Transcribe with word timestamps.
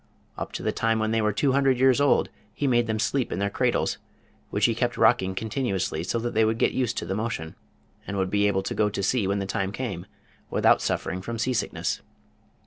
Up 0.35 0.51
to 0.53 0.63
the 0.63 0.71
time 0.71 0.97
when 0.97 1.11
they 1.11 1.21
were 1.21 1.31
two 1.31 1.51
hundred 1.51 1.77
years 1.77 2.01
old 2.01 2.29
he 2.55 2.65
made 2.65 2.87
them 2.87 2.97
sleep 2.97 3.31
in 3.31 3.37
their 3.37 3.51
cradles, 3.51 3.99
which 4.49 4.65
he 4.65 4.73
kept 4.73 4.97
rocking 4.97 5.35
continuously 5.35 6.01
so 6.03 6.17
that 6.17 6.33
they 6.33 6.43
would 6.43 6.57
get 6.57 6.71
used 6.71 6.97
to 6.97 7.05
the 7.05 7.13
motion, 7.13 7.53
and 8.07 8.17
would 8.17 8.31
be 8.31 8.47
able 8.47 8.63
to 8.63 8.73
go 8.73 8.89
to 8.89 9.03
sea 9.03 9.27
when 9.27 9.37
the 9.37 9.45
time 9.45 9.71
came 9.71 10.07
without 10.49 10.81
suffering 10.81 11.21
from 11.21 11.37
sea 11.37 11.53
sickness. 11.53 12.01